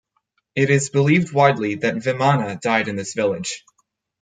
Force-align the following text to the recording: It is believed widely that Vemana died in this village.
It 0.55 0.71
is 0.71 0.89
believed 0.89 1.31
widely 1.31 1.75
that 1.75 1.93
Vemana 1.93 2.59
died 2.59 2.87
in 2.87 2.95
this 2.95 3.13
village. 3.13 3.63